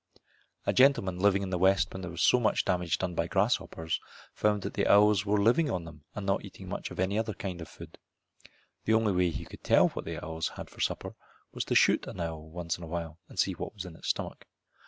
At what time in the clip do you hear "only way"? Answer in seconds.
8.95-9.29